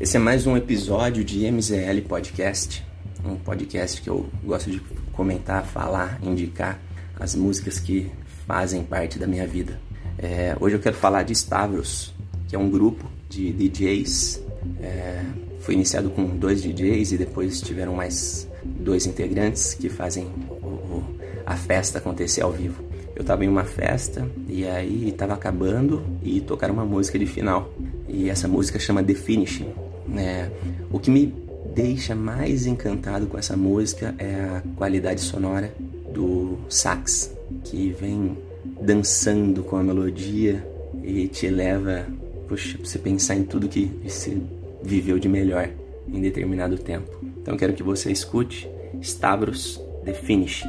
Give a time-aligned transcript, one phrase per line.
[0.00, 2.82] Esse é mais um episódio de MZL Podcast,
[3.22, 4.80] um podcast que eu gosto de
[5.12, 6.80] comentar, falar, indicar
[7.18, 8.10] as músicas que
[8.46, 9.78] fazem parte da minha vida.
[10.16, 12.14] É, hoje eu quero falar de Stavros,
[12.48, 14.42] que é um grupo de DJs.
[14.80, 15.22] É,
[15.60, 21.04] foi iniciado com dois DJs e depois tiveram mais dois integrantes que fazem o, o,
[21.44, 22.82] a festa acontecer ao vivo.
[23.14, 27.70] Eu estava em uma festa e aí estava acabando e tocaram uma música de final.
[28.08, 29.89] E essa música chama The Finishing.
[30.16, 30.50] É,
[30.90, 31.34] o que me
[31.74, 35.72] deixa mais encantado com essa música é a qualidade sonora
[36.12, 38.36] do sax, que vem
[38.80, 40.64] dançando com a melodia
[41.02, 42.06] e te leva,
[42.48, 44.36] puxa, pra você pensar em tudo que você
[44.82, 45.68] viveu de melhor
[46.08, 47.10] em determinado tempo.
[47.40, 48.68] Então quero que você escute
[49.00, 50.64] Stavros The Finish.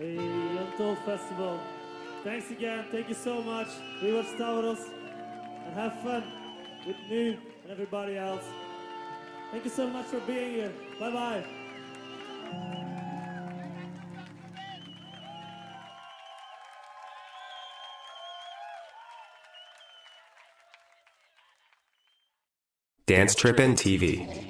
[0.00, 0.16] The
[0.58, 1.60] Untold Festival.
[2.24, 2.86] Thanks again.
[2.90, 3.68] Thank you so much.
[4.02, 4.88] We will Stavros
[5.66, 6.24] and have fun
[6.86, 8.44] with me and everybody else.
[9.50, 10.72] Thank you so much for being here.
[10.98, 11.44] Bye bye.
[23.06, 24.49] Dance Trippin' TV.